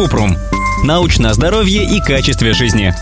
[0.00, 0.34] Купрум.
[0.82, 2.94] Научное здоровье и качестве жизни.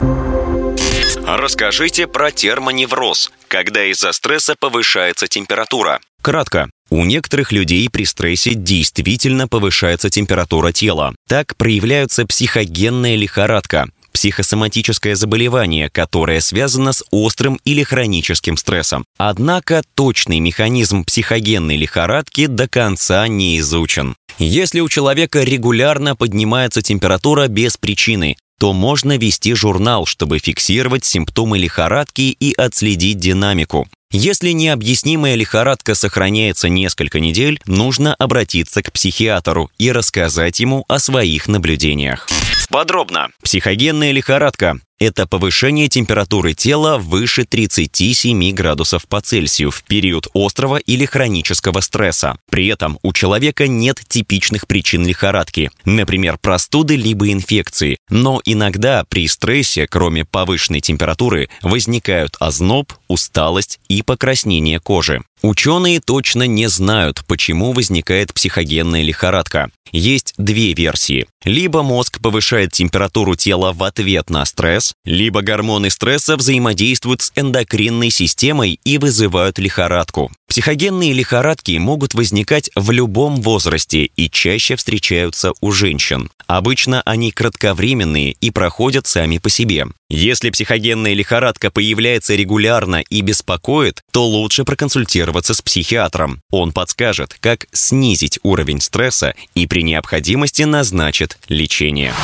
[1.25, 6.01] Расскажите про термоневроз, когда из-за стресса повышается температура.
[6.23, 6.69] Кратко.
[6.91, 11.15] У некоторых людей при стрессе действительно повышается температура тела.
[11.29, 19.05] Так проявляются психогенная лихорадка, психосоматическое заболевание, которое связано с острым или хроническим стрессом.
[19.17, 24.17] Однако точный механизм психогенной лихорадки до конца не изучен.
[24.39, 31.59] Если у человека регулярно поднимается температура без причины, то можно вести журнал, чтобы фиксировать симптомы
[31.59, 33.89] лихорадки и отследить динамику.
[34.11, 41.47] Если необъяснимая лихорадка сохраняется несколько недель, нужно обратиться к психиатру и рассказать ему о своих
[41.47, 42.27] наблюдениях.
[42.71, 43.31] Подробно.
[43.43, 51.05] Психогенная лихорадка это повышение температуры тела выше 37 градусов по Цельсию в период острого или
[51.05, 52.37] хронического стресса.
[52.51, 57.99] При этом у человека нет типичных причин лихорадки, например, простуды либо инфекции.
[58.11, 65.23] Но иногда при стрессе, кроме повышенной температуры, возникают озноб, усталость и покраснение кожи.
[65.43, 69.71] Ученые точно не знают, почему возникает психогенная лихорадка.
[69.93, 71.27] Есть две версии.
[71.45, 78.11] Либо мозг повышает температуру тела в ответ на стресс, либо гормоны стресса взаимодействуют с эндокринной
[78.11, 80.31] системой и вызывают лихорадку.
[80.49, 86.31] Психогенные лихорадки могут возникать в любом возрасте и чаще встречаются у женщин.
[86.47, 89.85] Обычно они кратковременные и проходят сами по себе.
[90.11, 96.41] Если психогенная лихорадка появляется регулярно и беспокоит, то лучше проконсультироваться с психиатром.
[96.51, 102.15] Он подскажет, как снизить уровень стресса и при необходимости назначит лечение.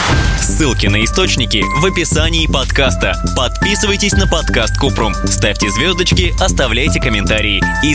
[0.41, 3.22] Ссылки на источники в описании подкаста.
[3.36, 7.95] Подписывайтесь на подкаст Купрум, ставьте звездочки, оставляйте комментарии и